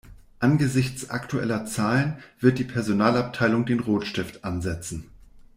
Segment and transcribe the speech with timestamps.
[0.39, 5.11] Angesichts aktueller Zahlen wird die Personalabteilung den Rotstift ansetzen.